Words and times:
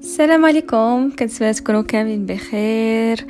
السلام 0.00 0.44
عليكم. 0.44 1.10
كنتمنى 1.18 1.52
تكونوا 1.52 1.82
كاملين 1.82 2.26
بخير. 2.26 3.26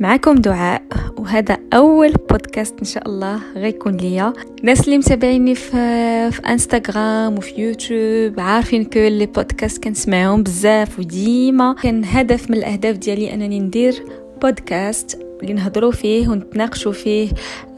معكم 0.00 0.34
دعاء 0.34 0.82
وهذا 1.18 1.56
أول 1.72 2.12
بودكاست 2.30 2.74
إن 2.78 2.84
شاء 2.84 3.08
الله 3.08 3.40
غيكون 3.56 3.96
ليا. 3.96 4.32
الناس 4.60 4.84
اللي 4.84 4.98
متابعيني 4.98 5.54
في 5.54 6.30
في 6.30 6.40
انستغرام 6.48 7.38
وفي 7.38 7.60
يوتيوب 7.60 8.40
عارفين 8.40 8.84
كل 8.84 9.12
les 9.12 9.26
podcasts 9.26 9.84
كنسمعهم 9.84 10.42
بزاف 10.42 10.98
وديما. 10.98 11.74
كان 11.82 12.04
هدف 12.04 12.50
من 12.50 12.56
الأهداف 12.56 12.96
ديالي 12.96 13.34
أنني 13.34 13.60
ندير 13.60 14.04
بودكاست 14.42 15.23
اللي 15.42 15.52
نهضروا 15.52 15.92
فيه 15.92 16.28
ونتناقشوا 16.28 16.92
فيه. 16.92 17.28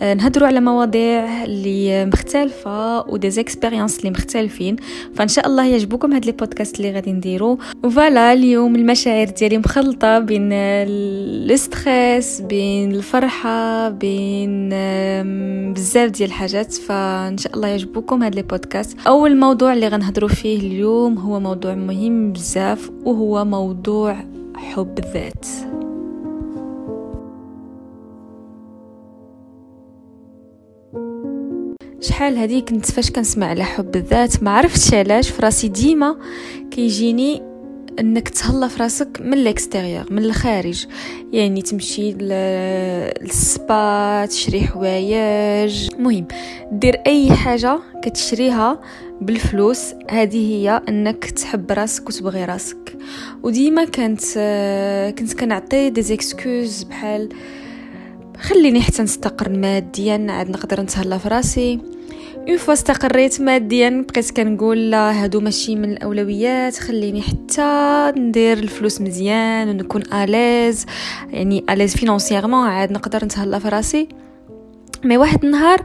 آه، 0.02 0.14
نهضروا 0.14 0.48
على 0.48 0.60
مواضيع 0.60 1.44
اللي 1.44 2.06
مختلفة 2.06 3.08
و 3.08 3.30
des 3.30 3.45
expériences 3.45 3.98
اللي 3.98 4.10
مختلفين. 4.10 4.76
فإن 5.14 5.28
شاء 5.28 5.46
الله 5.46 5.66
يعجبكم 5.66 6.12
هاد 6.12 6.26
لي 6.26 6.32
بودكاست 6.32 6.76
اللي 6.76 6.92
غادي 6.92 7.12
نديرو. 7.12 7.58
وفوالا 7.84 8.32
اليوم 8.32 8.76
المشاعر 8.76 9.26
ديالي 9.26 9.58
مخلطة 9.58 10.18
بين 10.18 10.52
الاستريس 10.52 12.40
بين 12.40 12.94
الفرحة 12.94 13.88
بين 13.88 14.68
بزاف 15.72 16.10
ديال 16.10 16.28
الحاجات. 16.28 16.72
فإن 16.74 17.38
شاء 17.38 17.54
الله 17.54 17.68
يعجبكم 17.68 18.22
هاد 18.22 18.34
لي 18.34 18.42
بودكاست 18.42 18.98
أول 19.06 19.36
موضوع 19.36 19.72
اللي 19.72 19.88
غنهضروا 19.88 20.28
فيه 20.28 20.58
اليوم 20.58 21.18
هو 21.18 21.40
موضوع 21.40 21.74
مهم 21.74 22.32
بزاف 22.32 22.90
وهو 23.04 23.44
موضوع 23.44 24.16
حب 24.56 24.98
الذات. 24.98 25.75
شحال 32.00 32.38
هذه 32.38 32.60
كنت 32.60 32.90
فاش 32.90 33.10
كنسمع 33.10 33.46
على 33.46 33.64
حب 33.64 33.96
الذات؟ 33.96 34.42
ما 34.42 34.50
عرفتش 34.50 34.94
علاش. 34.94 35.30
فراسي 35.30 35.68
ديما 35.68 36.16
كيجيني 36.70 37.42
إنك 38.00 38.28
تهلا 38.28 38.68
في 38.68 38.82
راسك 38.82 39.20
من 39.20 39.34
ال 39.34 39.41
extérieur 39.41 40.04
من 40.10 40.24
الخارج. 40.24 40.86
يعني 41.32 41.62
تمشي 41.62 42.12
للسبا 42.12 43.76
تشري 44.26 44.60
حوايج. 44.60 45.88
مهم 45.98 46.26
دير 46.72 47.00
أي 47.06 47.32
حاجة 47.32 47.78
كتشريها 48.02 48.80
بالفلوس 49.20 49.80
هذه 50.10 50.52
هي 50.52 50.82
إنك 50.88 51.24
تحب 51.24 51.72
راسك 51.72 52.08
وتبغي 52.08 52.44
راسك. 52.44 52.96
وديما 53.42 53.84
كانت 53.84 54.22
كنت 55.18 55.32
كنعطي 55.32 55.90
des 55.90 56.02
excuses 56.02 56.82
بحال 56.82 57.28
خليني 58.40 58.82
حتى 58.82 59.02
نستقر 59.02 59.48
ماديا. 59.48 60.26
عاد 60.30 60.50
نقدر 60.50 60.80
نتهلا 60.80 61.18
في 61.18 61.28
راسي 61.28 61.80
une 62.48 62.56
fois 62.56 62.72
استقريت 62.72 63.40
ماديا 63.40 64.04
بقيت 64.08 64.30
كنقول 64.30 64.90
لا 64.90 65.24
هادو 65.24 65.40
ماشي 65.40 65.76
من 65.76 65.92
الأولويات. 65.92 66.76
خليني 66.76 67.22
حتى 67.22 68.12
ندير 68.16 68.58
الفلوس 68.58 69.00
مزيان 69.00 69.68
ونكون 69.68 70.12
à 70.12 70.23
l'aise 70.23 70.86
يعني 71.30 71.64
à 71.70 71.74
l'aise 71.74 71.96
financièrement 71.96 72.68
عاد 72.68 72.92
نقدر 72.92 73.24
نتهلا 73.24 73.58
في 73.58 73.68
راسي 73.68 74.08
mais 75.04 75.16
واحد 75.16 75.44
النهار 75.44 75.84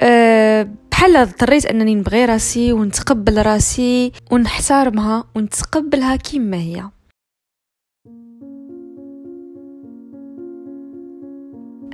أه 0.00 0.68
بحال 0.90 1.16
اضطريت 1.16 1.66
أنني 1.66 1.94
نبغي 1.94 2.24
راسي 2.24 2.72
ونتقبل 2.72 3.46
راسي 3.46 4.12
ونحترمها 4.30 5.24
ونتقبلها 5.34 6.16
كما 6.16 6.56
هي. 6.56 6.84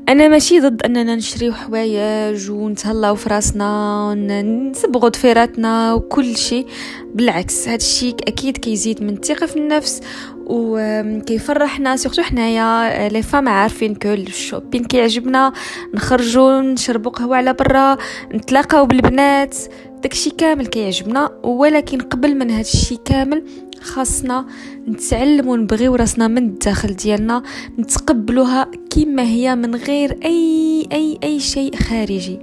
أنا 0.09 0.29
ماشي 0.29 0.61
ضد 0.61 0.83
أننا 0.83 1.15
نشريو 1.15 1.53
حوايج 1.53 2.51
ونتهلاو 2.51 3.15
في 3.15 3.29
راسنا 3.29 3.99
ونصبغوا 4.09 5.09
ضفيراتنا 5.09 5.95
وكل 5.95 6.37
شيء. 6.37 6.67
بالعكس 7.15 7.69
هذا 7.69 7.77
الشيء 7.77 8.15
أكيد 8.29 8.57
كيزيد 8.57 9.03
من 9.03 9.15
الثقة 9.15 9.47
في 9.47 9.57
النفس 9.57 10.01
وكيفرحنا 10.47 11.97
surtout 11.97 12.23
حنايا 12.23 13.09
les 13.09 13.23
femmes 13.23 13.49
عارفين 13.49 13.95
que 13.95 14.09
ال 14.09 14.17
shopping 14.17 14.85
كيعجبنا. 14.85 15.53
نخرجوا 15.95 16.61
نشربوا 16.61 17.13
قهوة 17.13 17.37
على 17.37 17.53
برا 17.53 17.97
نتلاقاو 18.35 18.87
بالبنات 18.87 19.57
داكشي 20.03 20.31
كامل 20.31 20.67
كيعجبنا. 20.67 21.31
ولكن 21.43 22.01
قبل 22.01 22.35
من 22.35 22.51
هذا 22.51 22.61
الشيء 22.61 22.99
كامل 23.05 23.45
خاصنا 23.81 24.47
نتعلموا 24.89 25.57
نبغيو 25.57 25.95
راسنا 25.95 26.29
من 26.29 26.39
الداخل 26.39 26.97
ديالنا 26.97 27.43
نتقبلوها 27.79 28.71
كما 28.91 29.23
هي 29.23 29.57
من 29.57 29.75
غير 29.75 30.19
أي 30.25 30.87
أي 30.93 31.19
أي 31.25 31.41
شيء 31.41 31.77
خارجي. 31.77 32.39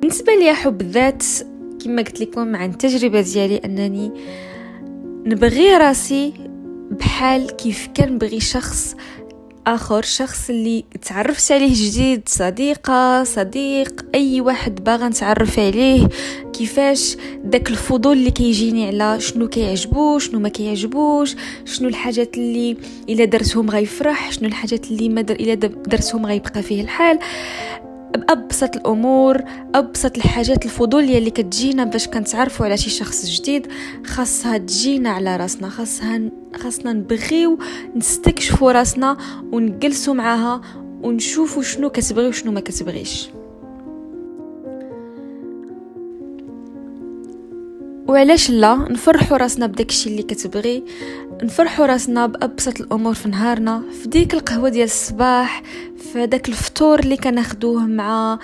بالنسبة 0.00 0.34
لي 0.34 0.54
حب 0.54 0.80
الذات 0.80 1.24
كما 1.84 2.02
قلت 2.02 2.20
لكم 2.20 2.56
عن 2.56 2.70
التجربة 2.70 3.20
ديالي 3.20 3.56
أنني 3.56 4.12
نبغي 5.26 5.76
راسي 5.76 6.32
بحال 6.90 7.56
كيف 7.56 7.88
كنبغي 7.96 8.40
شخص 8.40 8.96
آخر 9.66 10.02
شخص 10.02 10.50
اللي 10.50 10.84
تعرفت 11.02 11.52
عليه 11.52 11.74
جديد 11.74 12.22
صديقة 12.28 13.24
صديق 13.24 14.06
أي 14.14 14.40
واحد 14.40 14.84
باغا 14.84 15.08
نتعرف 15.08 15.58
عليه. 15.58 16.08
كيفاش؟ 16.52 17.16
داك 17.44 17.70
الفضول 17.70 18.16
اللي 18.16 18.30
كيجيني 18.30 18.86
على 18.86 19.20
شنو 19.20 19.48
كيعجبو 19.48 20.18
شنو 20.18 20.40
ما 20.40 20.48
كيعجبوش 20.48 21.36
شنو 21.64 21.88
الحاجات 21.88 22.36
اللي 22.36 22.76
إلا 23.08 23.24
درتهم 23.24 23.70
غيفرح 23.70 24.32
شنو 24.32 24.48
الحاجات 24.48 24.90
اللي 24.90 25.08
ما 25.08 25.20
در 25.20 25.34
إلا 25.34 25.54
درتهم 25.54 26.26
غيبقى 26.26 26.62
فيه 26.62 26.82
الحال. 26.82 27.18
بأبسط 28.16 28.76
الأمور 28.76 29.42
أبسط 29.74 30.16
الحاجات 30.16 30.64
الفضولية 30.64 31.18
اللي 31.18 31.30
كتجينا 31.30 31.84
باش 31.84 32.08
كنتعرفوا 32.08 32.66
على 32.66 32.76
شي 32.76 32.90
شخص 32.90 33.26
جديد 33.26 33.66
خاصها 34.06 34.58
تجينا 34.58 35.10
على 35.10 35.36
راسنا 35.36 35.68
خاصها 35.68 36.20
خاصنا 36.56 36.92
نبغيو 36.92 37.58
نستكشفوا 37.96 38.72
راسنا 38.72 39.16
ونجلسوا 39.52 40.14
معاها 40.14 40.60
ونشوفوا 41.02 41.62
شنو 41.62 41.90
كتبغي 41.90 42.26
وشنو 42.28 42.52
ما 42.52 42.60
كتبغيش. 42.60 43.28
وعلاش 48.16 48.50
لا؟ 48.50 48.74
نفرحوا 48.74 49.36
راسنا 49.36 49.66
بداكشي 49.66 50.08
اللي 50.10 50.22
كتبغي. 50.22 50.84
نفرحوا 51.42 51.86
راسنا 51.86 52.26
بأبسط 52.26 52.80
الأمور 52.80 53.14
في 53.14 53.28
نهارنا 53.28 53.82
في 54.02 54.08
ديك 54.08 54.34
القهوة 54.34 54.68
ديال 54.68 54.84
الصباح 54.84 55.62
في 56.12 56.26
داك 56.26 56.48
الفطور 56.48 56.98
اللي 57.00 57.16
كناخدوه 57.16 57.86
مع 57.86 58.38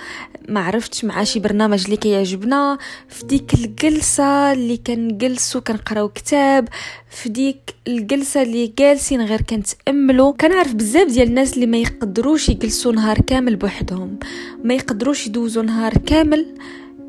ما 0.49 0.59
عرفتش 0.59 1.05
مع 1.05 1.23
شي 1.23 1.39
برنامج 1.39 1.83
اللي 1.83 1.97
كيعجبنا 1.97 2.77
في 3.09 3.25
ديك 3.25 3.53
الجلسة 3.53 4.51
اللي 4.51 4.77
كنجلسو 4.77 5.61
كنقراو 5.61 6.09
كتاب 6.09 6.67
في 7.09 7.29
ديك 7.29 7.75
الجلسة 7.87 8.41
اللي 8.41 8.73
جالسين 8.79 9.21
غير 9.21 9.41
كنتاملوا 9.41 10.31
كنعرف 10.31 10.73
بزاف 10.73 11.07
ديال 11.07 11.27
الناس 11.27 11.53
اللي 11.53 11.65
ما 11.65 11.77
يقدروش 11.77 12.49
يجلسوا 12.49 12.91
نهار 12.91 13.19
كامل 13.19 13.55
بوحدهم 13.55 14.19
ما 14.63 14.73
يقدروش 14.73 15.27
يدوزوا 15.27 15.63
نهار 15.63 15.93
كامل. 15.97 16.45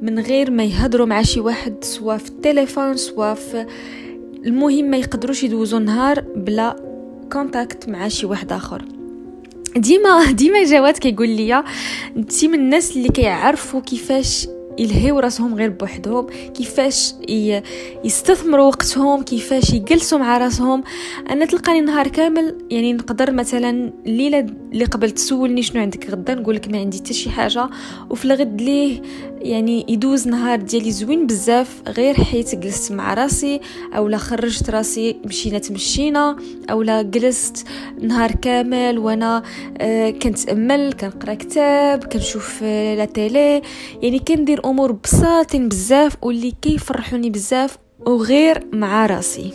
من 0.04 0.18
غير 0.18 0.50
ما 0.50 0.64
يهضروا 0.64 1.06
مع 1.06 1.22
شي 1.22 1.40
واحد 1.40 1.84
سواء 1.84 2.18
في 2.18 2.28
التليفون 2.28 2.96
سواء 2.96 3.34
في 3.34 3.66
المهم 4.46 4.84
ما 4.84 4.96
يقدروش 4.96 5.42
يدوزوا 5.42 5.78
نهار 5.78 6.20
بلا 6.20 6.76
contact 7.32 7.88
مع 7.88 8.08
شي 8.08 8.26
واحد 8.26 8.52
آخر. 8.52 8.84
ديما 9.76 10.32
ديما 10.32 10.64
جواد 10.64 10.98
كيقول 10.98 11.28
لي 11.28 11.64
انت 12.16 12.44
من 12.44 12.54
الناس 12.54 12.96
اللي 12.96 13.08
كيعرفوا 13.08 13.80
كيفاش 13.80 14.48
يلهيو 14.78 15.18
راسهم 15.18 15.54
غير 15.54 15.70
بوحدهم 15.70 16.26
كيفاش 16.54 17.14
يستثمروا 18.04 18.66
وقتهم 18.66 19.22
كيفاش 19.22 19.72
يجلسوا 19.72 20.18
مع 20.18 20.38
راسهم. 20.38 20.84
أنا 21.30 21.44
تلقاني 21.44 21.80
نهار 21.80 22.08
كامل 22.08 22.58
يعني 22.70 22.92
نقدر 22.92 23.32
مثلا 23.32 23.92
الليلة 24.06 24.38
اللي 24.72 24.84
قبل 24.84 25.10
تسولني 25.10 25.62
شنو 25.62 25.82
عندك 25.82 26.10
غدا 26.10 26.34
نقول 26.34 26.54
لك 26.54 26.68
ما 26.68 26.78
عندي 26.78 26.98
حتى 26.98 27.14
شي 27.14 27.30
حاجة 27.30 27.68
وفي 28.10 28.24
الغد 28.24 28.62
ليه 28.62 29.02
يعني 29.44 29.86
يدوز 29.88 30.28
نهار 30.28 30.60
ديالي 30.60 30.92
زوين 30.92 31.26
بزاف 31.26 31.82
غير 31.88 32.14
حيت 32.14 32.54
جلست 32.54 32.92
مع 32.92 33.14
راسي 33.14 33.60
أولا 33.96 34.16
خرجت 34.16 34.70
راسي 34.70 35.16
مشينا 35.24 35.58
تمشينا 35.58 36.36
أولا 36.70 37.02
جلست 37.02 37.66
نهار 38.00 38.30
كامل 38.30 38.98
وأنا 38.98 39.42
آه 39.78 40.10
كنتأمل 40.10 40.92
كنقرأ 40.92 41.34
كتاب 41.34 42.04
كنشوف 42.04 42.60
آه 42.62 42.94
لا 42.94 43.04
تيلي. 43.04 43.62
يعني 44.02 44.18
كندير 44.18 44.60
أمور 44.64 44.92
بساطين 44.92 45.68
بزاف 45.68 46.16
واللي 46.22 46.52
كيفرحوني 46.62 47.30
بزاف 47.30 47.78
وغير 48.06 48.66
مع 48.72 49.06
راسي. 49.06 49.52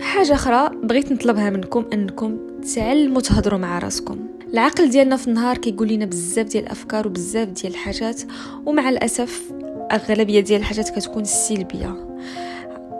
حاجة 0.00 0.34
أخرى 0.34 0.70
بغيت 0.82 1.12
نطلبها 1.12 1.50
منكم 1.50 1.84
إنكم 1.92 2.38
تعلموا 2.74 3.20
تهضروا 3.20 3.58
مع 3.58 3.78
راسكم. 3.78 4.18
العقل 4.52 4.90
ديالنا 4.90 5.16
في 5.16 5.28
النهار 5.28 5.58
كيقول 5.58 5.88
لنا 5.88 6.04
بزاف 6.04 6.46
ديال 6.46 6.64
الأفكار 6.64 7.06
وبزاف 7.06 7.48
ديال 7.48 7.72
الحاجات 7.72 8.22
ومع 8.66 8.88
الأسف 8.88 9.52
أغلبية 9.92 10.40
ديال 10.40 10.60
الحاجات 10.60 10.88
كتكون 10.88 11.24
سلبية. 11.24 12.18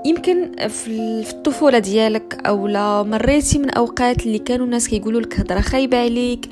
يمكن 0.07 0.69
في 0.69 0.91
الطفولة 1.31 1.79
ديالك 1.79 2.41
أو 2.47 2.67
لا 2.67 3.03
مريتي 3.03 3.59
من 3.59 3.71
أوقات 3.71 4.27
اللي 4.27 4.39
كانوا 4.39 4.67
الناس 4.67 4.89
كيقولوا 4.89 5.21
لك 5.21 5.41
هضرة 5.41 5.61
خايبة 5.61 5.99
عليك 5.99 6.49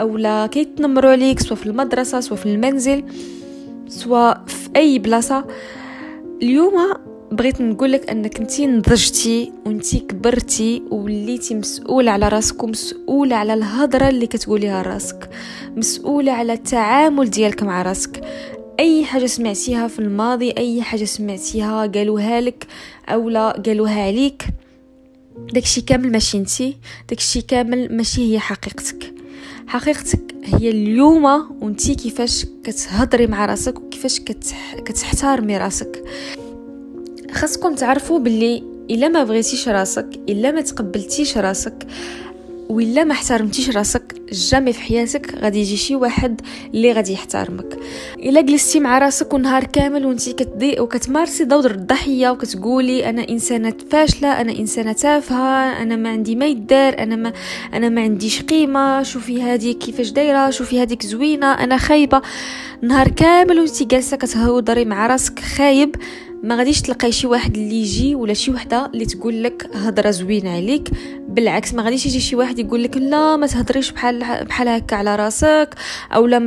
اولا 0.00 0.46
كيتنمروا 0.46 1.10
عليك 1.10 1.40
سواء 1.40 1.54
في 1.54 1.66
المدرسة 1.66 2.20
سواء 2.20 2.40
في 2.40 2.46
المنزل 2.46 3.04
سواء 3.88 4.44
في 4.46 4.68
أي 4.76 4.98
بلاصة. 4.98 5.44
اليوم 6.42 6.74
بغيت 7.32 7.60
نقول 7.60 7.92
لك 7.92 8.10
أنك 8.10 8.40
انت 8.40 8.60
نضجتي 8.60 9.52
وانت 9.66 9.96
كبرتي 9.96 10.82
ووليتي 10.90 11.54
مسؤولة 11.54 12.10
على 12.10 12.28
راسك 12.28 12.62
ومسؤولة 12.62 13.36
على 13.36 13.54
الهضرة 13.54 14.08
اللي 14.08 14.26
كتقوليها 14.26 14.82
راسك. 14.82 15.30
مسؤولة 15.76 16.32
على 16.32 16.52
التعامل 16.52 17.30
ديالك 17.30 17.62
مع 17.62 17.82
راسك. 17.82 18.20
أي 18.80 19.04
حاجة 19.04 19.26
سمعتيها 19.26 19.88
في 19.88 19.98
الماضي 19.98 20.50
أي 20.58 20.82
حاجة 20.82 21.04
سمعتيها 21.04 21.86
قالوها 21.86 22.40
لك 22.40 22.66
أولا 23.08 23.50
قالوها 23.50 24.02
عليك. 24.02 24.46
داكشي 25.52 25.80
كامل 25.80 26.12
ماشي 26.12 26.38
انتي 26.38 26.76
داكشي 27.08 27.40
كامل 27.42 27.96
ماشي 27.96 28.32
هي 28.32 28.38
حقيقتك. 28.38 29.14
حقيقتك 29.66 30.34
هي 30.44 30.68
اليوم 30.70 31.24
وانتي 31.62 31.94
كيفاش 31.94 32.46
كتهضري 32.64 33.26
مع 33.26 33.46
راسك 33.46 33.78
وكيفاش 33.78 34.20
كتح... 34.20 34.74
كتحترمي 34.74 35.58
راسك. 35.58 36.04
خاصكم 37.32 37.74
تعرفوا 37.74 38.18
باللي 38.18 38.62
إلا 38.90 39.08
ما 39.08 39.24
بغيتيش 39.24 39.68
راسك 39.68 40.08
إلا 40.28 40.50
ما 40.50 40.60
تقبلتيش 40.60 41.38
راسك 41.38 41.86
وإلا 42.68 43.04
ما 43.04 43.12
احترمتيش 43.12 43.70
راسك 43.70 44.19
جامي 44.32 44.72
في 44.72 44.80
حياتك 44.80 45.34
غادي 45.34 45.60
يجي 45.60 45.76
شي 45.76 45.94
واحد 45.96 46.40
اللي 46.74 46.92
غادي 46.92 47.12
يحترمك. 47.12 47.78
إلا 48.18 48.40
جلستي 48.40 48.80
مع 48.80 48.98
راسك 48.98 49.34
ونهار 49.34 49.64
كامل 49.64 50.06
وانتي 50.06 50.32
كتضي 50.32 50.80
وكتمارسي 50.80 51.44
دور 51.44 51.70
الضحية 51.70 52.30
وكتقولي 52.30 53.08
أنا 53.08 53.28
إنسانة 53.28 53.74
فاشلة 53.90 54.40
أنا 54.40 54.52
إنسانة 54.58 54.92
تافهة 54.92 55.82
أنا 55.82 55.96
ما 55.96 56.08
عندي 56.08 56.34
ما 56.36 56.46
يدار 56.46 56.98
أنا 56.98 57.16
ما 57.16 57.32
أنا 57.74 57.88
ما 57.88 58.00
عنديش 58.00 58.42
قيمة 58.42 59.02
شوفي 59.02 59.42
هذه 59.42 59.72
كيفاش 59.72 60.10
دايرة 60.10 60.50
شوفي 60.50 60.82
هذيك 60.82 61.06
زوينة 61.06 61.52
أنا 61.52 61.76
خايبة. 61.76 62.22
نهار 62.82 63.08
كامل 63.08 63.58
وانتي 63.60 63.84
جالسة 63.84 64.16
كتهودري 64.16 64.84
مع 64.84 65.06
راسك 65.06 65.38
خايب 65.40 65.96
ما 66.42 66.56
غاديش 66.56 66.82
تلقاي 66.82 67.12
شي 67.12 67.26
واحد 67.26 67.56
اللي 67.56 67.80
يجي 67.80 68.14
ولا 68.14 68.34
شي 68.34 68.50
وحدة 68.50 68.86
اللي 68.94 69.06
تقول 69.06 69.42
لك 69.42 69.70
هضرة 69.74 70.10
زوينة 70.10 70.50
عليك 70.50 70.88
بالعكس 71.28 71.74
ما 71.74 71.82
غاديش 71.82 72.06
يجي 72.06 72.20
شي 72.20 72.36
واحد 72.36 72.58
يقول 72.58 72.82
لك 72.82 72.96
لا 72.96 73.36
ما 73.36 73.46
تهضريش 73.46 73.90
بحال 73.92 74.19
بحال 74.20 74.68
هكا 74.68 74.96
على 74.96 75.16
راسك 75.16 75.74
أو 76.14 76.26
لا 76.26 76.38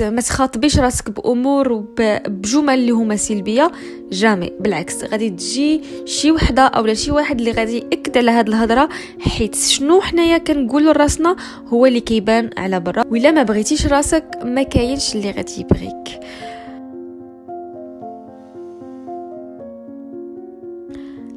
ما 0.00 0.20
تخاطبيش 0.20 0.78
راسك 0.78 1.10
بأمور 1.10 1.84
بجمل 1.98 2.74
اللي 2.74 2.90
هما 2.90 3.16
سلبية 3.16 3.72
جامي 4.12 4.52
بالعكس 4.60 5.04
غادي 5.04 5.30
تجي 5.30 5.82
شي 6.04 6.30
وحدة 6.32 6.62
اولا 6.62 6.94
شي 6.94 7.10
واحد 7.10 7.38
اللي 7.38 7.52
غادي 7.52 7.78
يأكد 7.78 8.18
على 8.18 8.30
هاد 8.30 8.48
الهضرة 8.48 8.88
حيت 9.20 9.54
شنو 9.54 10.00
حنايا 10.00 10.38
كنقولوا 10.38 10.92
لراسنا 10.92 11.36
هو 11.68 11.86
اللي 11.86 12.00
كيبان 12.00 12.50
على 12.56 12.80
برا 12.80 13.04
ولا 13.10 13.30
ما 13.30 13.42
بغيتيش 13.42 13.86
راسك 13.86 14.24
ما 14.44 14.62
كاينش 14.62 15.14
اللي 15.14 15.30
غادي 15.30 15.60
يبغيك. 15.60 16.20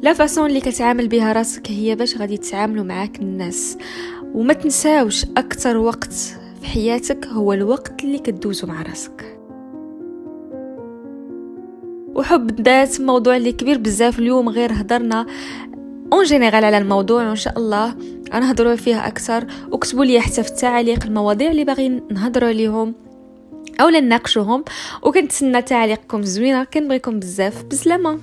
la 0.02 0.14
façon 0.14 0.46
اللي 0.46 0.62
كتعامل 0.62 1.08
بها 1.08 1.34
راسك 1.34 1.72
هي 1.72 1.96
باش 1.96 2.18
غادي 2.18 2.38
تتعاملوا 2.38 2.84
معاك 2.84 3.20
الناس. 3.20 3.78
وما 4.36 4.54
تنساوش 4.54 5.24
أكثر 5.38 5.78
وقت 5.78 6.14
في 6.62 6.68
حياتك 6.68 7.28
هو 7.28 7.54
الوقت 7.54 8.04
اللي 8.04 8.20
كدوزو 8.20 8.68
مع 8.68 8.82
راسك. 8.82 9.40
وحب 12.16 12.60
الذات 12.60 13.02
موضوع 13.02 13.38
اللي 13.38 13.52
كبير 13.52 13.78
بزاف 13.78 14.20
اليوم 14.20 14.50
غير 14.50 14.72
هضرنا 14.74 15.26
en 16.14 16.24
général 16.24 16.66
على 16.66 16.78
الموضوع 16.78 17.28
وإن 17.28 17.36
شاء 17.36 17.58
الله 17.58 17.96
غنهضروا 18.34 18.76
فيه 18.76 19.08
أكثر. 19.08 19.46
وكتبوا 19.72 20.06
لي 20.06 20.22
حتى 20.22 20.44
في 20.44 20.50
التعاليق 20.50 21.06
المواضيع 21.06 21.52
اللي 21.52 21.64
باغيين 21.64 22.02
نهضروا 22.12 22.50
عليهم 22.50 22.94
أو 23.82 23.90
نناقشوهم. 23.90 24.64
وكنتسنى 25.04 25.62
تعليقكم 25.62 26.22
زوينة. 26.22 26.64
كنبغيكم 26.64 27.20
بزاف 27.20 27.64
بسلامه 27.64 28.20